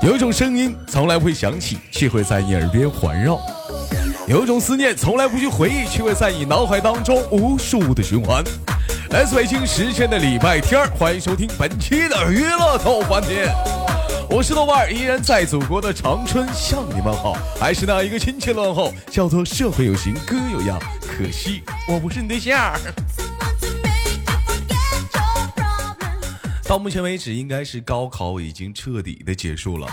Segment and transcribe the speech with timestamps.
[0.00, 3.36] 有一种声音从来不会响起，却会在你耳边环绕；
[4.28, 8.42] 有一种思念从来不去回忆，却会在你脑海当中无数的循环。
[9.10, 13.52] 来自北京时间的礼拜天欢迎收听本期的娱乐逗翻天，
[14.30, 22.72] 我是豆瓣依然在祖国的长春向你们好，还是那一个亲切问候，叫做社会有型哥有样，可惜我不是你对象。
[26.68, 29.88] 到目前为止，应该是高考已经彻底的结束了。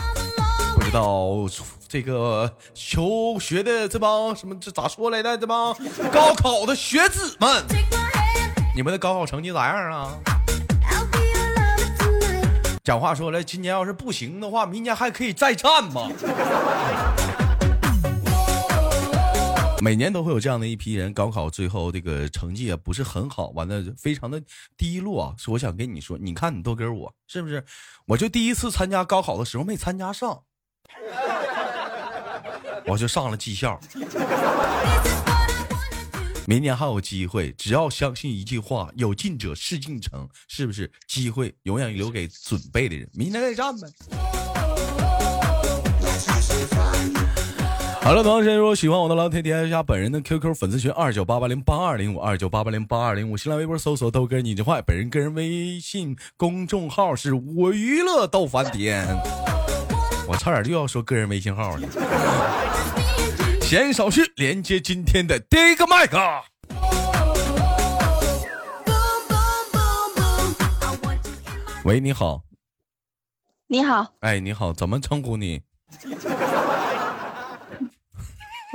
[0.75, 1.47] 不知道
[1.87, 5.37] 这个求学的这帮什么这咋说来的？
[5.37, 5.73] 这帮
[6.11, 7.63] 高考的学子们，
[8.75, 10.19] 你们的高考成绩咋样啊？
[12.83, 16.09] 讲话说了，今年要是不行的话，明年还可以再战吗？
[19.81, 24.41] 每年都会有这样的一批人，高考最后这个成绩也不是很好，完了非常的
[24.75, 25.35] 低落啊。
[25.47, 27.63] 我想跟你说，你看你都跟我是不是？
[28.07, 30.41] 我就第一次参加高考的时候没参加上，
[32.87, 33.79] 我就上了技校。
[36.47, 40.91] 明年还有机会，只要相信一句话：有进者事竟成，是不是？
[41.07, 43.87] 机会永远留给准备的人，明年再战呗。
[48.05, 59.07] 好了，同时如果喜欢我的老铁，点一下本人的 QQ 粉丝群二九八八零八二零五二九八八零八二零五，新浪微博搜索豆哥你真坏，本人个人微信公众号是我娱乐豆翻天，
[60.29, 61.87] 我差点又要说个人微信号了。
[63.63, 66.19] 闲言少叙，连接今天的第一个麦克。
[71.85, 72.43] 喂，你好。
[73.65, 74.05] 你好。
[74.19, 75.59] 哎，你好，怎么称呼你？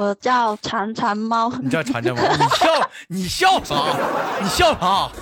[0.01, 1.53] 我叫馋馋猫。
[1.59, 2.23] 你叫馋馋猫？
[2.39, 2.91] 你笑？
[3.09, 3.75] 你笑啥？
[4.41, 5.12] 你笑啥？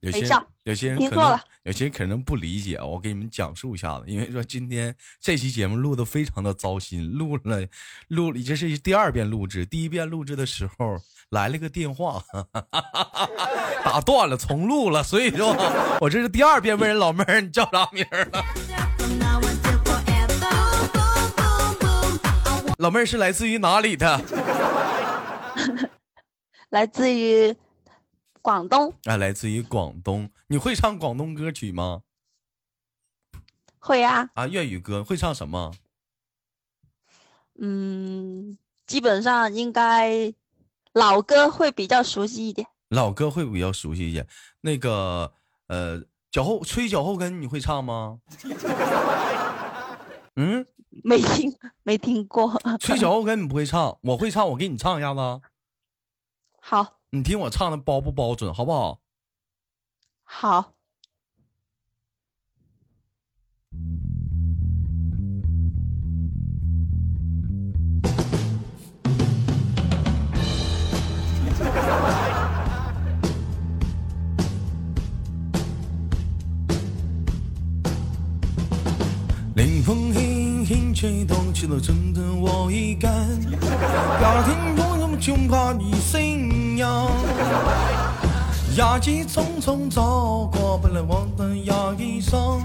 [0.00, 0.28] 有些
[0.62, 4.04] 有些人可能有些人可能不理解，我给你们讲述一下子。
[4.06, 7.66] 因为说今天这期节目录的非常的糟心，录了
[8.06, 9.66] 录了，这是第二遍录制。
[9.66, 10.96] 第一遍录制的时候
[11.30, 13.28] 来了个电话，哈哈哈
[13.84, 15.02] 打断了，重录了。
[15.02, 15.52] 所以说，
[16.00, 18.44] 我这是第二遍问人老妹儿，你叫啥名儿了？
[22.82, 24.20] 老妹儿是来自于哪里的？
[26.70, 27.54] 来自于
[28.40, 28.92] 广东。
[29.04, 30.28] 啊，来自于广东。
[30.48, 32.02] 你会唱广东歌曲吗？
[33.78, 34.28] 会呀。
[34.34, 35.72] 啊，粤语歌会唱什么？
[37.60, 40.34] 嗯，基本上应该
[40.92, 42.66] 老歌会比较熟悉一点。
[42.88, 44.26] 老歌会比较熟悉一点。
[44.62, 45.32] 那个
[45.68, 48.18] 呃，脚后吹脚后跟你会唱吗？
[50.36, 50.66] 嗯。
[51.04, 51.50] 没听
[51.84, 55.40] 没听过，吹小欧根你不会唱，我会唱，我给你唱一下子。
[56.60, 59.00] 好，你听我唱的包不包准，好不好？
[60.22, 60.74] 好。
[80.62, 83.10] 林风吹动起了阵阵我一感，
[84.20, 87.10] 家庭中有穷怕你信仰。
[88.76, 92.62] 牙疾匆匆走过，本来我的牙医生，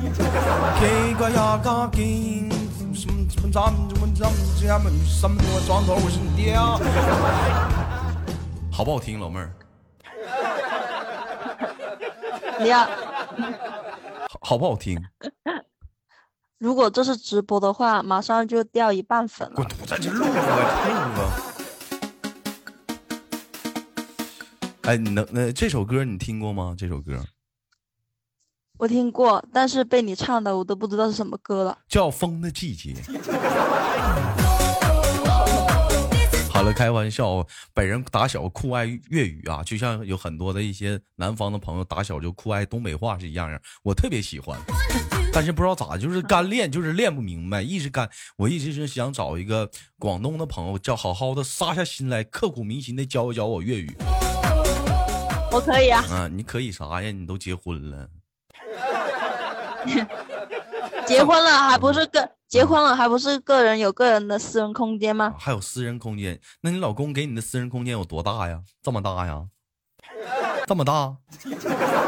[0.79, 2.47] 给个牙膏给
[2.93, 6.79] 什么什么咱们咱们家们什么我装头我是你爹啊？
[8.71, 9.51] 好不好听，老妹儿？
[12.59, 12.89] 你要好
[14.41, 15.03] 好不好听？
[16.59, 19.55] 如果这是直播的话，马上就掉一半粉了。
[19.55, 21.29] 滚犊子，这录啊录啊！
[24.81, 26.73] 哎，你能那这首歌你听过吗？
[26.75, 27.23] 这首歌
[28.79, 31.77] 我听过，但是被你唱的我都不知道是什么歌了。
[31.87, 32.93] 叫《风的季节》。
[36.51, 44.59] 好了，开玩笑，本人打小酷爱粤语啊，就像有很多的一些南方的朋友打小就酷爱东北话是一样样，我特别喜欢。
[45.37, 48.09] 但是不知道咋， 就是干练，就是练不明白，一直干。
[48.37, 49.69] 我一直是想找一个
[49.99, 53.95] 广东的朋友，叫好好的杀下心来，刻骨铭心的教一教我粤语。
[55.51, 56.03] 我可以啊。
[56.09, 57.11] 啊，你可以啥呀？
[57.11, 58.09] 你都结婚了。
[61.05, 65.35] 结婚了还不是个结婚了还不是个人有个人的私人空间吗？
[65.37, 66.41] 还有私人空间？
[66.61, 68.61] 那你老公给你的私人空间有多大呀？
[68.81, 69.45] 这么大呀？
[70.65, 71.15] 这么大？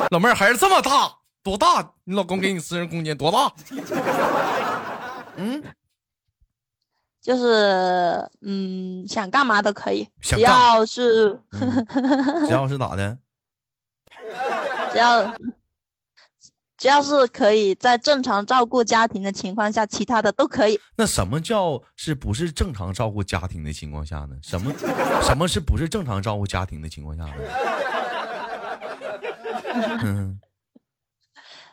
[0.10, 1.19] 老妹儿还是这么大？
[1.50, 1.94] 多大？
[2.04, 3.52] 你老公给你私人空间多大？
[5.38, 5.64] 嗯，
[7.22, 11.40] 就是嗯，想干嘛都可以，只要是，
[12.48, 13.18] 只要是 咋的？
[14.92, 15.34] 只要
[16.78, 20.80] 只要是可以在正常照顾家庭的情况下，其他的都可以。
[20.96, 24.36] 那什么叫是不是正常照顾家庭的情况下呢？
[24.42, 24.74] 什么
[25.22, 27.34] 什么是不是正常照顾家庭的情况下呢？
[30.04, 30.40] 嗯，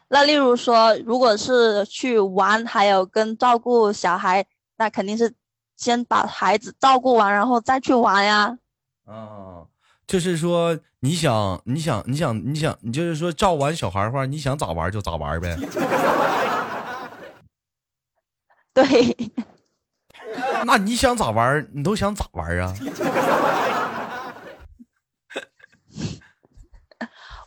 [0.08, 5.34] 那例如说，如果是去玩，还有跟照顾小孩，那肯定是
[5.76, 8.56] 先把孩子照顾完，然后再去玩呀。
[9.04, 9.66] 啊，
[10.06, 15.56] 就是说，你想，你想，你想，你想，你就是说，照完小孩的话，你想咋玩就咋玩呗。
[18.72, 19.16] 对。
[20.64, 22.74] 那你想咋玩，你都想咋玩啊？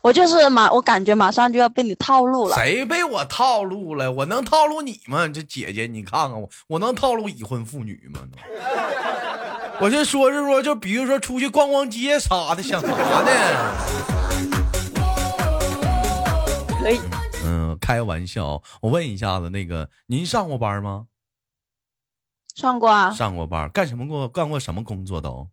[0.02, 2.54] 我就是马，我感觉马上就要被你套路了。
[2.54, 4.10] 谁被我套路了？
[4.10, 5.28] 我能套路你吗？
[5.28, 8.20] 这姐姐，你看看我，我能套路已婚妇女吗？
[9.78, 13.30] 我就说是说，就比如说出去逛逛街啥的，想啥呢？
[16.82, 16.98] 可以。
[17.44, 18.62] 嗯，开玩笑。
[18.80, 21.06] 我问一下子，那个您上过班吗？
[22.54, 23.10] 上过啊。
[23.10, 24.26] 上过班，干什么过？
[24.28, 25.46] 干过什么工作都？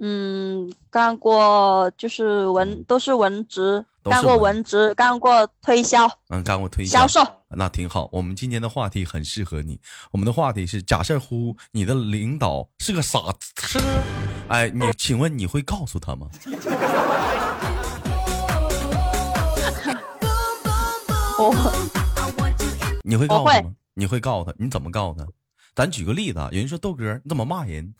[0.00, 8.08] 嗯，干过就是文都是文职，干过文职，干过推销，嗯，干过推销销售，那挺好。
[8.12, 9.80] 我们今天的话题很适合你，
[10.12, 13.80] 我们的话题是：假设乎你的领导是个傻子，
[14.48, 16.28] 哎，你请问你会告诉他吗？
[21.40, 21.54] 我，
[23.02, 23.72] 你会告诉他吗？
[23.94, 24.56] 你会告诉他？
[24.58, 25.26] 你怎么告诉他？
[25.74, 27.94] 咱举个例子啊，有人说豆哥你怎么骂人？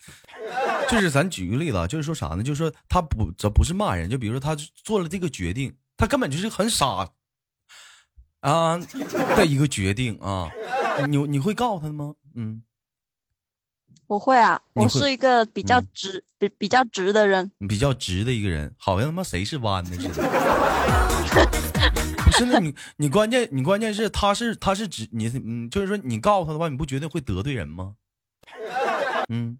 [0.90, 2.42] 就是咱举个例子，就是说啥呢？
[2.42, 4.08] 就是说他不，这不是骂人。
[4.08, 7.10] 就比如说他做了这个决定，他根本就是很傻
[8.40, 8.78] 啊
[9.36, 10.50] 的一个决定啊。
[11.08, 12.14] 你你会告诉他吗？
[12.34, 12.62] 嗯，
[14.06, 14.60] 我会啊。
[14.72, 17.50] 我是一个比较直、比比较直的人。
[17.68, 20.14] 比较直的一个人，好像他妈谁是弯的似的。
[22.24, 27.94] 不是，那你你关键你关键是他是他是直你嗯，就是说你告诉他的话，你不觉得会得罪人吗？
[29.28, 29.58] 嗯。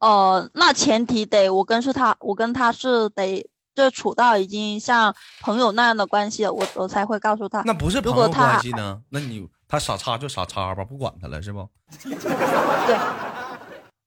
[0.00, 7.62] 哦，那前提得我跟是他，我跟他是得就处到已经像朋友那样的关系了，我我才会告诉他。
[7.64, 9.00] 那不是朋友关系呢？
[9.10, 11.68] 那你他傻叉就傻叉吧，不管他了是不？
[12.02, 12.96] 对。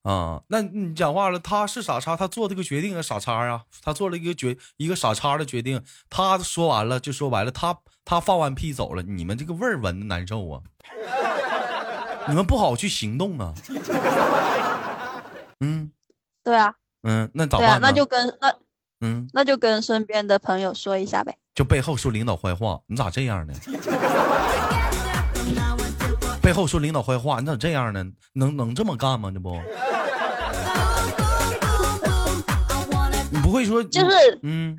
[0.03, 10.59] 啊，那你讲话了，他是傻叉，他做这个决定啊，傻叉啊，他做了一个决一个傻叉的决定，他说完了就说完了，他他放完屁走了，你们这个味儿闻的难受啊，
[12.27, 13.53] 你们不好去行动啊。
[15.63, 15.89] 嗯，
[16.44, 16.74] 对啊，
[17.04, 17.80] 嗯，那咋办？
[17.80, 18.54] 那就跟那，
[19.00, 21.38] 嗯，那就跟身边的朋友说一下呗。
[21.56, 23.54] 就背后说领导坏话，你咋这样呢？
[26.42, 28.04] 背后说领导坏话，你咋这样呢？
[28.33, 29.31] 能能这么干吗？
[29.33, 29.57] 这不，
[33.31, 34.77] 你不会说就是嗯，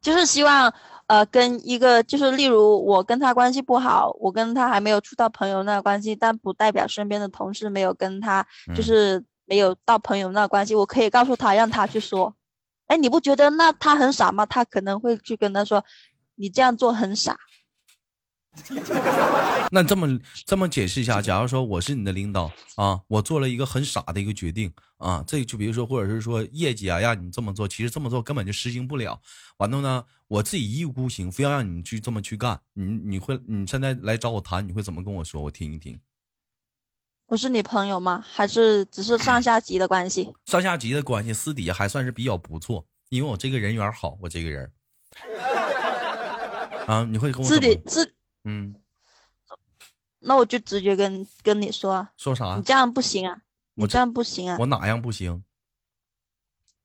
[0.00, 0.74] 就是希望
[1.06, 9.24] 呃跟一个就是例如我跟他关系不好，我跟他还没有处到朋友那关系，但不代表身边的同事没有跟他就是。
[9.46, 12.34] 没有到朋友那关系，我可以告诉他，让他去说。
[12.86, 14.44] 哎，你不觉得那他很傻吗？
[14.44, 15.84] 他可能会去跟他说，
[16.34, 17.38] 你这样做很傻。
[19.72, 29.20] 那这么这么解释一下，假如说我是你的领导啊，我做了一个很傻的一个决定啊，这就比如说，或者是说业绩啊，让你这么做，其实这么做根本就实行不了。
[29.56, 35.42] 完了呢，我自己一意孤行，非要让你去这么去干，你你会你现在来找我谈，你会怎么跟我说？
[35.42, 35.98] 我听一听。
[37.34, 38.24] 我是你朋友吗？
[38.24, 40.32] 还是只是上下级的关系？
[40.46, 44.70] 上下级的关系，私底下还算是比较不错，因为我这个人缘好，我这个人。
[46.86, 48.14] 啊，你会跟我私底私
[48.44, 48.76] 嗯，
[50.20, 52.54] 那我就直接跟跟你说，说啥？
[52.54, 53.38] 你这样不行啊！
[53.74, 54.56] 我这样不行啊！
[54.60, 55.42] 我哪样不行？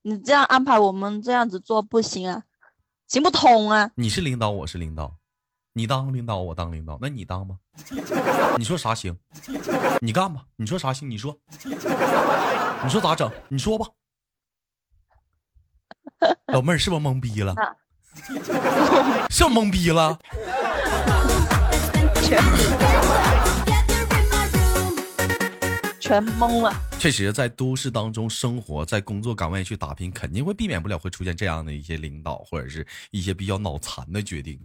[0.01, 2.44] 你这样安排我们这样子做不行啊，
[3.08, 3.91] 行不通啊！
[3.94, 5.15] 你是领导，我是领导。
[5.80, 7.56] 你当领导，我当领导，那你当吧。
[8.60, 9.18] 你说啥行？
[10.02, 10.44] 你干吧。
[10.58, 11.10] 你说啥行？
[11.10, 11.34] 你说。
[12.84, 13.32] 你说咋整？
[13.48, 13.86] 你说吧。
[16.48, 17.56] 老妹儿是不是懵逼了？
[19.30, 20.20] 是懵逼了？
[22.22, 22.44] 全
[25.98, 26.74] 全懵了。
[27.00, 34.60] 确实，在都市当中生活，在工作岗位去打拼，肯定会避免不了会出现这样的一些领导或者是一些比较脑残的决定。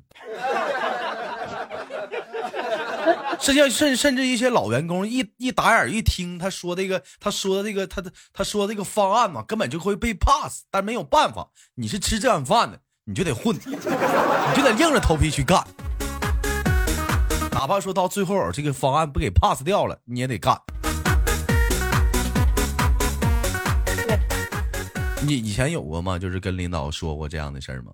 [3.40, 10.62] 实际上，甚甚至一些老员工一一打眼一听他说这个，他说这个，他的他说这个方案嘛，根本就会被 pass。
[10.70, 13.76] 但没有办法，你是吃这碗饭的，你就得混，你
[14.56, 15.62] 就得硬着头皮去干。
[17.50, 20.58] 哪怕说到最后，这个方案不给 pass 掉了，你也得干。
[25.26, 26.18] 你以前有过吗？
[26.18, 27.92] 就是跟领导说过这样的事儿吗？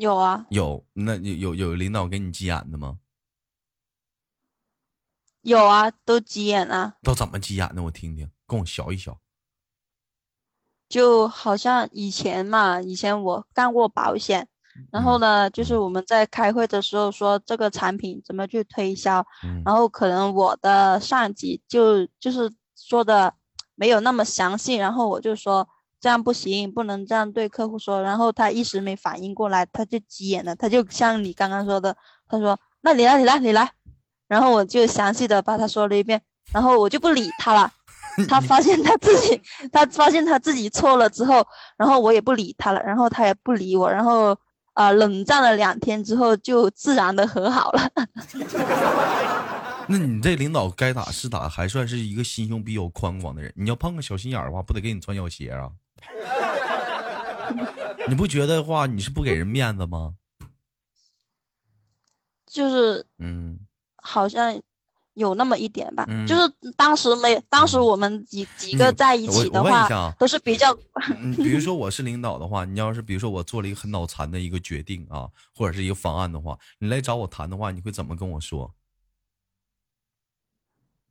[0.00, 2.98] 有啊，有，那有有有领导给你急眼的吗？
[5.42, 6.96] 有啊，都急眼啊。
[7.02, 7.82] 都怎么急眼的？
[7.82, 9.14] 我听听，跟我学一学。
[10.88, 14.48] 就好像以前嘛，以前我干过保险，
[14.90, 19.22] 然后呢，就是我们在开会的时候说这个产品怎么去推销，
[19.66, 23.34] 然后可能我的上级就就是说的
[23.74, 25.68] 没有那么详细，然后我就说
[26.00, 33.70] 这样不行，不能这样对客户说，然后他一时没反应过来，他就急眼了，他就像你刚刚说的，他说那你来，你来，你来，
[34.26, 37.70] 然后我就详细的把他说了一遍，然后我就不理他了。
[38.28, 39.40] 他发现他自己，
[39.70, 44.36] 他发现他自己错了之后，然后我也不理他了，然后他也不理我，然后
[44.72, 47.88] 啊，冷战了两天之后，就自然的和好了。
[49.86, 53.52] 那你这领导该打是打，还算是一个心胸比较宽广的人。
[53.56, 55.70] 你要碰个小心眼儿的话，不得给你穿小鞋啊？
[58.08, 60.14] 你不觉得话，你是不给人面子吗？
[62.46, 63.60] 就是，嗯，
[63.96, 64.60] 好像。
[65.14, 69.86] 有那么一点吧，就是当时没，当时我们几几个在一起的话，
[70.18, 70.72] 都是比较。
[71.36, 78.72] 比如说我是领导的话， 你要是比如说我做了一个很脑残的一个决定啊，或者是一个方案的话，你来找我谈的话，你会怎么跟我说？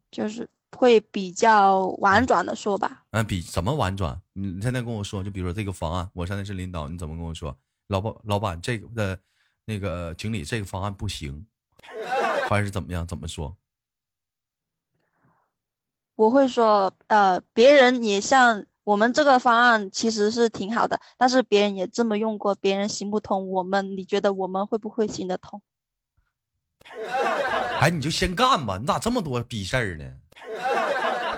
[0.10, 3.04] 就是会比较婉转的说吧。
[3.12, 4.20] 嗯，比怎么婉转？
[4.34, 7.58] 你现在跟我说，就比如说这个方案，我现在是领导，你怎么跟我说？
[7.88, 9.20] 老板，老板，这个的，
[9.66, 11.46] 那个经理，这个方案不行，
[12.48, 13.06] 还是怎么样？
[13.06, 13.58] 怎么说？
[16.16, 25.62] 我会说，呃，别人也像我们这个方案其实是挺好的，但是别人也这么用过，别人行不通，我们你觉得我们会不会行得通？
[27.80, 30.06] 哎，你就先干吧，你咋这么多逼事儿呢？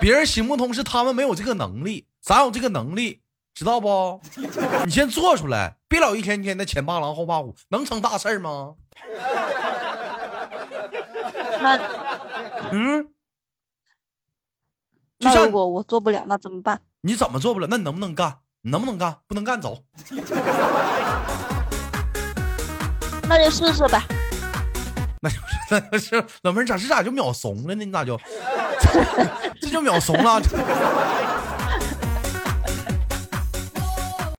[0.00, 3.20] 别人行不通是他们没有这个能力，咱有这个能力，
[3.54, 4.20] 知道不？
[4.84, 8.74] 你先做出来，别老一天天的前怕狼后怕虎，能成大事吗？
[11.60, 11.78] 那，
[12.72, 13.08] 嗯。
[15.18, 16.80] 那如果我做不了，那怎么办？
[17.02, 17.68] 你怎么做不了？
[17.70, 18.38] 那你能不能干？
[18.62, 19.16] 你能不能干？
[19.28, 19.84] 不能干，走。
[23.28, 24.02] 那就试试呗。
[25.22, 25.42] 那就是
[25.92, 27.84] 那是老妹儿咋这咋就秒怂了呢？
[27.84, 28.20] 你咋就
[29.60, 30.42] 这就秒怂了？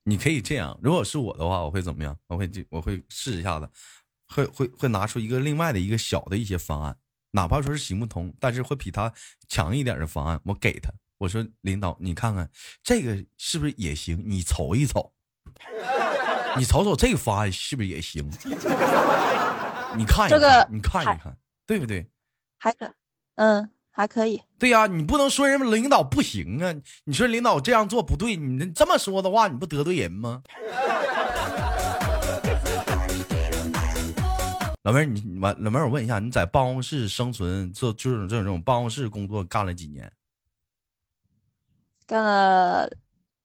[0.04, 2.14] 你可以这样，如果是我的话，我会怎么样？
[2.28, 3.66] 我会我会试一下子，
[4.28, 6.94] 会会会拿出一个另外的一个小的一些方案。
[7.30, 9.10] 哪怕说是行不通，但是会比他
[9.48, 10.90] 强一点的方案，我给他。
[11.16, 12.50] 我说领导，你看看
[12.82, 14.22] 这个是不是也行？
[14.26, 15.10] 你瞅一瞅，
[16.58, 18.30] 你瞅瞅这个方案是不是也行？
[19.96, 21.36] 你看一看，你看一看，
[21.66, 22.06] 对不对？
[22.58, 22.92] 还可，
[23.36, 24.40] 嗯，还可以。
[24.58, 26.74] 对呀，你不能说人领导不行啊！
[27.04, 30.42] 你说领导这样做不对，你这么说的话，你不得罪人吗？
[34.84, 40.12] 老妹儿，你完老妹儿，我问一下，你在办公室生存做就是这种这种办公室工作干了几年？
[42.06, 42.90] 干了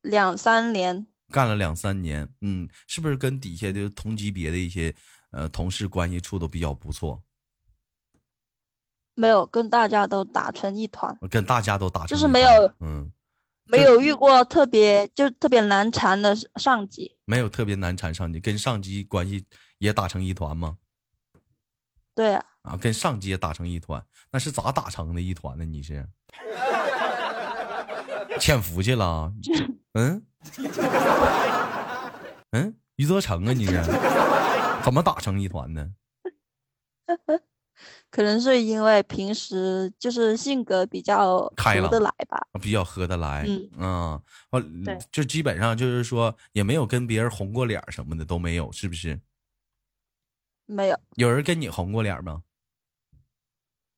[0.02, 1.08] 两三年。
[1.32, 4.94] 干了两三年，嗯，是不是跟底下的同级别的一些
[5.32, 7.22] 呃同事关系处的比较不错？
[9.16, 11.18] 没有，跟大家都打成一团。
[11.30, 13.12] 跟大家都打成就是没有，嗯，
[13.66, 17.18] 没有遇过特别就特别难缠的上级。
[17.26, 19.44] 没有特别难缠上级，跟上级关系
[19.80, 20.78] 也打成一团吗？
[22.16, 25.66] 对啊，跟上级也打成一团，那是咋打成的一团呢？
[25.66, 26.08] 你是
[28.40, 29.34] 潜伏去了？
[29.94, 30.26] 嗯
[32.52, 33.74] 嗯，余则成啊，你是
[34.90, 35.94] 怎么打成一团呢？
[38.10, 43.46] 可能是因为平时就是性格比较合得来吧，比较合得来。
[43.48, 43.70] 嗯
[44.52, 49.22] 嗯，就基本上就是说也没有跟别人红过脸什么的都没有，是不是？
[50.66, 52.42] 没有，有人跟你红过脸吗？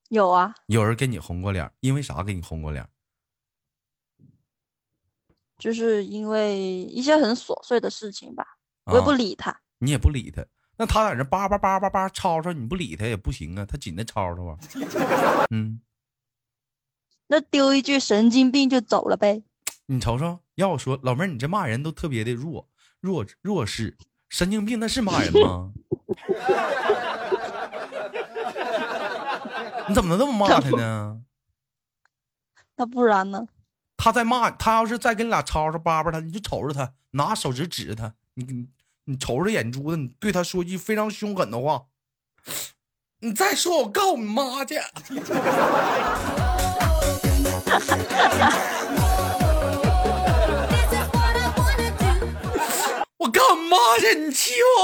[0.10, 2.86] 有啊，有人跟你红过脸，因为啥给你红过脸？
[5.58, 9.62] 就是因为一些很琐碎的事情吧，我也不理他。
[9.84, 10.46] 你也不理他，
[10.82, 14.58] 那他在那叭叭叭叭叭吵吵，你不理他也不行啊，他紧着吵吵啊。
[15.54, 15.80] 嗯，
[17.28, 19.44] 那丢一句神经病就走了呗。
[19.86, 22.68] 你瞅瞅，要我说，老妹儿，你这骂人都特别的弱
[23.00, 23.96] 弱弱势，
[24.28, 25.72] 神经病那是骂人吗？
[29.88, 31.22] 你怎么能这么骂他呢？
[32.78, 33.46] 那不然呢？
[33.98, 38.68] 他在骂他，要是再跟你俩吵吵叭叭他，你就瞅着他，拿手指指着他，你
[39.06, 41.84] 你瞅着眼珠子，你对他说句非常凶狠的话。
[43.20, 44.76] 你再说，我告你妈去！
[53.18, 54.84] 我告你妈去，你气我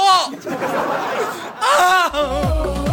[1.59, 2.83] 啊！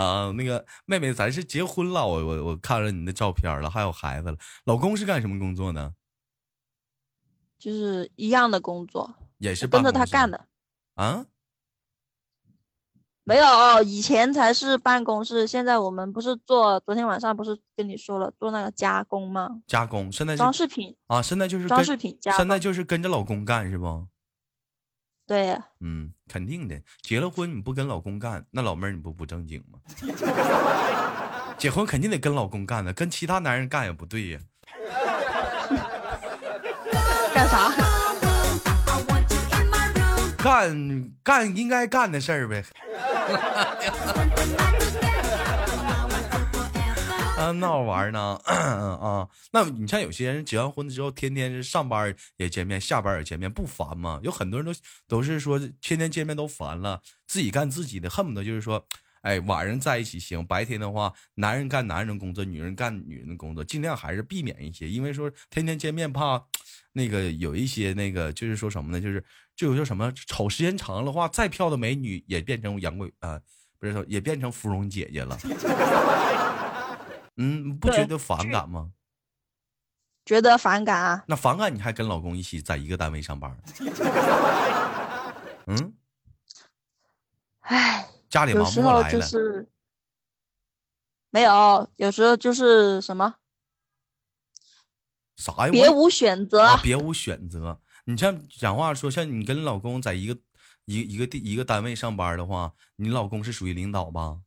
[0.00, 4.36] 啊，那个妹妹，咱是结婚了，我我我看了你的照片了，还有孩子了。
[4.64, 5.92] 老公是干什么工作呢？
[7.58, 10.46] 就是一样的工作，也是跟着他干的。
[10.94, 11.26] 啊？
[13.24, 19.60] 没有，以前才是办公室，现在我们不是做，昨天晚上不是跟你说了做那个加工吗？
[19.66, 24.08] 加工，现在装饰品啊，现在就是装饰品加，现在就是跟着老公干是不？
[25.30, 26.74] 对，嗯，肯定的。
[27.02, 29.78] 结了婚你不跟老公干，那老妹儿你不不正经吗？
[31.56, 34.40] 结婚肯定得跟老公干的，跟其他男人干也不对呀。
[37.32, 37.70] 干啥？
[40.38, 42.64] 干干应该干的事儿呗。
[47.50, 48.40] 啊，闹玩呢？
[48.46, 54.20] 啊，那你像有些人结完婚之后，天天上班也见面，下班也见面，不烦吗？
[54.22, 54.78] 有很多人都
[55.08, 58.86] 都是说天天见面都烦了，自己干自己的，恨不得就是说，
[59.22, 66.42] 哎，晚上在一起行，白天的话，男人干男人的工作，女人干女人的工作，尽量还是避免一些，因为说天天见面怕
[66.92, 69.00] 那个有一些那个就是说什么呢？
[69.00, 73.40] 就是就有叫什么瞅时间长了的话，再漂的美女也变成杨贵啊，
[73.78, 75.38] 不是说也变成芙蓉姐姐了。
[77.42, 78.92] 嗯，不觉得反感吗？
[80.26, 81.24] 觉得反感啊？
[81.26, 83.56] 那反感你还跟老公一起在一个单位上班？
[85.66, 85.94] 嗯，
[87.64, 89.26] 唉，家里忙不过来了。
[91.30, 93.36] 没有，有时候就是什么？
[95.36, 95.72] 啥呀？
[95.72, 96.76] 别无选择。
[96.82, 97.80] 别无选择。
[98.04, 100.36] 你像讲话说，像你跟老公在一个
[100.84, 104.40] 一一个地一个单位上班的话，你老公是属于领导吧？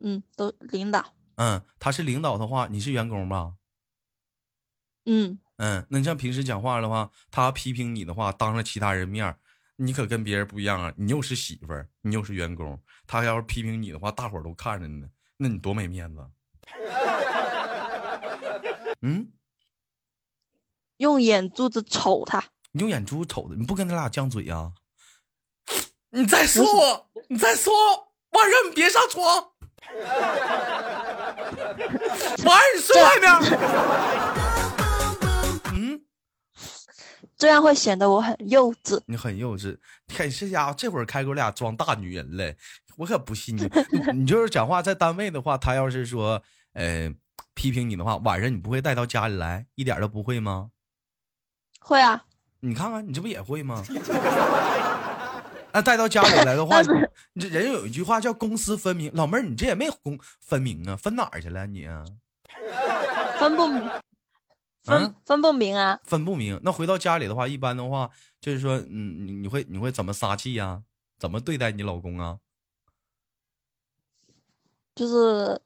[0.00, 1.14] 嗯，都领导。
[1.36, 3.52] 嗯，他是领导的话，你是员工吧？
[5.04, 9.34] 嗯嗯，那你像平时讲话的话，他批评你的话，当着其他人面，
[9.76, 10.92] 你可跟别人不一样啊！
[10.96, 15.06] 你又是媳妇儿，你又是员工，他要是批评你的话，大伙儿都看着呢，
[15.36, 16.26] 那你多没面子。
[19.02, 19.30] 嗯，
[20.96, 24.72] 用眼珠子瞅他，你用眼珠子瞅他，你不跟他俩犟嘴啊？
[26.10, 27.72] 你再说我，你再说，
[28.30, 29.52] 晚上你别上床。
[32.44, 33.30] 晚上睡外面。
[35.74, 36.00] 嗯，
[37.36, 39.00] 这样会显得我很幼稚。
[39.06, 39.76] 你很幼稚，
[40.08, 42.54] 看这家伙这会儿开给我俩装大女人了，
[42.96, 43.68] 我可不信 你。
[44.14, 47.12] 你就是讲话在单位的话，他要是说呃
[47.54, 50.70] 批评你的话，晚上你不会带到家里来，一点都不会吗？
[51.80, 52.24] 会啊。
[52.60, 53.82] 你看看，你这不也会吗？
[55.76, 56.80] 那带到家里来的话，
[57.34, 59.12] 你这人有一句话叫公私分明。
[59.12, 61.86] 老妹儿，你这也没公分明啊，分哪儿去了你？
[63.38, 63.90] 分不明，
[64.82, 66.58] 分分不明啊，分不明。
[66.64, 68.10] 那回到家里的话，一般的话
[68.40, 70.82] 就是说，嗯，你你会你会怎么撒气呀？
[71.18, 72.38] 怎么对待你老公啊？
[74.94, 75.60] 就是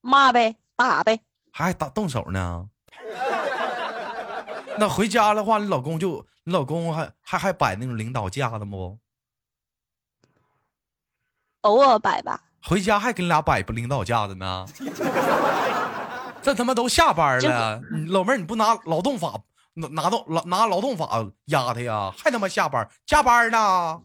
[0.00, 1.20] 骂呗，打呗，
[1.52, 2.70] 还打动手呢？
[4.80, 8.98] 那回家的话，你老公就你老公还还还摆那种领导架子不？
[11.62, 14.66] 偶尔摆吧，回家还跟俩摆不领导架子呢。
[16.40, 19.34] 这他妈都下班了，老妹儿你不拿劳动法
[19.74, 21.08] 拿拿到拿拿劳动法
[21.46, 22.12] 压他呀？
[22.16, 24.00] 还他妈下班加班呢？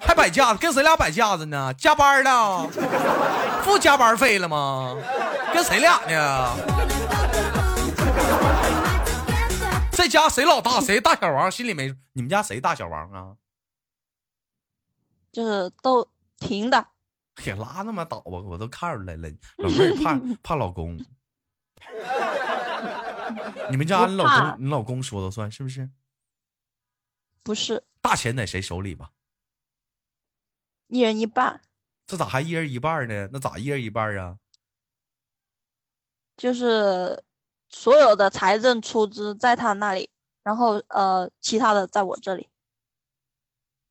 [0.00, 1.72] 还摆架子跟谁俩摆架子呢？
[1.74, 2.68] 加班呢？
[3.64, 4.94] 付加班费了吗？
[5.52, 6.52] 跟谁俩呢？
[9.92, 10.80] 这家谁老大？
[10.80, 11.50] 谁大小王？
[11.50, 13.32] 心里没你们家谁大小王啊？
[15.36, 16.86] 就是都停的，
[17.44, 19.28] 也拉那么倒吧，我都看出来了。
[19.58, 20.96] 老妹儿怕 怕老公，
[23.70, 25.90] 你们家你老公你老公说了算是不是？
[27.42, 29.10] 不是，大钱在谁手里吧？
[30.86, 31.60] 一人一半。
[32.06, 33.28] 这咋还一人一半呢？
[33.30, 34.38] 那咋一人一半啊？
[36.38, 37.22] 就是
[37.68, 40.08] 所有的财政出资在他那里，
[40.42, 42.48] 然后呃，其他的在我这里。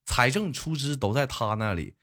[0.06, 1.96] 财政出资都在他那里，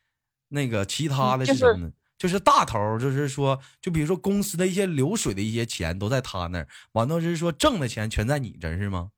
[0.48, 1.92] 那个其他的是什么呢？
[2.18, 9.10] 就是大头，就是说，就比如说公司的一些流水的一些钱都在他那儿，完了是说挣的钱全在你这儿是吗？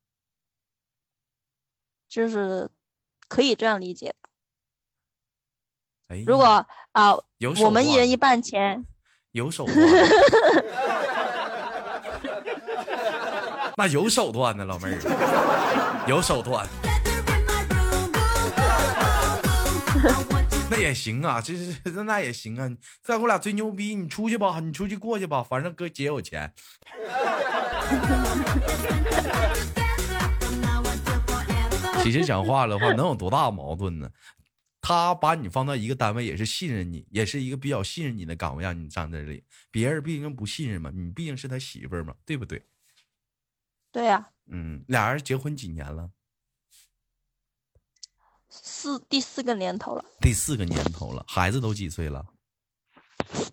[2.08, 2.70] 就是
[3.28, 4.14] 可以这样理解。
[6.08, 8.86] 哎，如果啊，有我们一人一半钱，
[9.32, 9.76] 有手段，
[13.76, 16.66] 那有手段呢，老妹儿，有手段。
[20.70, 22.68] 那也行啊，这是那那也行啊。
[23.02, 26.52] 再给我俩吹牛逼，你出去吧，你出去过去吧，反正哥姐有钱。
[32.02, 34.10] 其实讲话的话，能有多大矛盾呢？
[34.80, 39.42] 他把你放到一个单位，也是信任你，也是一个比较信任你的岗位，让你站在这里。
[39.70, 42.62] 别人毕竟不信任嘛，你毕竟是他媳妇儿嘛，对不对？
[43.90, 44.28] 对呀。
[44.48, 46.10] 嗯，俩人结婚几年了？
[48.62, 50.04] 四第四个年头了。
[50.20, 52.24] 第四个年头了，孩子都几岁了？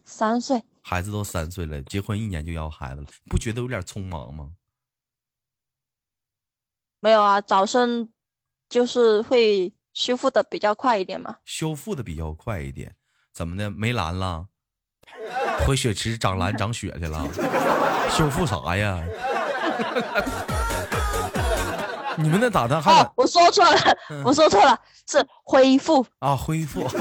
[0.06, 0.62] 三岁。
[0.82, 4.52] 孩子都三岁了，结婚一年就要孩子了，不觉得有点匆忙吗？
[7.00, 8.10] 没有啊，早生
[8.70, 9.74] 就是会。
[9.94, 11.36] 修复的比较快一点嘛？
[11.44, 12.96] 修复的比较快一点，
[13.34, 13.70] 怎么的？
[13.70, 14.48] 没蓝了？
[15.68, 17.28] 回血池长蓝长血去了？
[18.10, 19.04] 修复啥呀？
[22.21, 22.79] 你们那打的？
[22.81, 26.88] 还我说错了，我说错了，是恢复啊，恢复。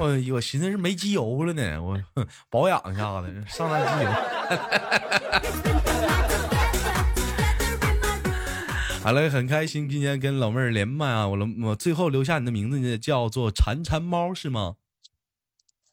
[0.00, 1.98] 哎呦，我寻思是没机油了呢，我
[2.50, 4.10] 保养一下子，上来机油。
[9.02, 11.26] 好了，很开心今天跟老妹儿连麦啊！
[11.26, 14.76] 我我最后留下你的名字叫做馋馋猫是吗？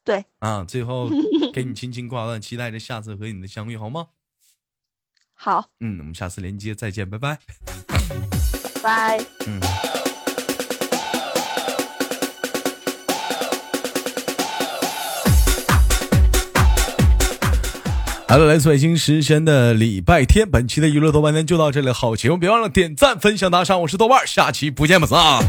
[0.03, 1.09] 对啊，最后
[1.53, 4.07] 给你轻轻挂断，期待着下次和你的相遇，好吗？
[5.41, 7.37] 好，嗯，我们下次连接再见，拜拜。
[8.83, 9.17] 拜。
[9.47, 9.57] 嗯。
[18.27, 25.39] 好了，来自北京时间的礼拜天，本期的娱乐豆瓣天就到这里，好节目别忘了点赞、分享、打赏，我是豆瓣，下期不见不散。